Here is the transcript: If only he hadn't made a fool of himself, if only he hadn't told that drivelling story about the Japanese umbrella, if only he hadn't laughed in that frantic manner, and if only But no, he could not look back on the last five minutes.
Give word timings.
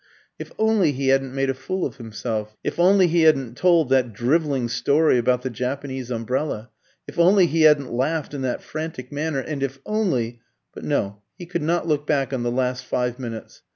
If 0.39 0.51
only 0.57 0.93
he 0.93 1.09
hadn't 1.09 1.35
made 1.35 1.51
a 1.51 1.53
fool 1.53 1.85
of 1.85 1.97
himself, 1.97 2.57
if 2.63 2.79
only 2.79 3.05
he 3.05 3.21
hadn't 3.21 3.55
told 3.55 3.89
that 3.89 4.13
drivelling 4.13 4.67
story 4.67 5.19
about 5.19 5.43
the 5.43 5.51
Japanese 5.51 6.09
umbrella, 6.09 6.71
if 7.07 7.19
only 7.19 7.45
he 7.45 7.61
hadn't 7.61 7.93
laughed 7.93 8.33
in 8.33 8.41
that 8.41 8.63
frantic 8.63 9.11
manner, 9.11 9.41
and 9.41 9.61
if 9.61 9.77
only 9.85 10.41
But 10.73 10.85
no, 10.85 11.21
he 11.37 11.45
could 11.45 11.61
not 11.61 11.87
look 11.87 12.07
back 12.07 12.33
on 12.33 12.41
the 12.41 12.49
last 12.49 12.83
five 12.83 13.19
minutes. 13.19 13.61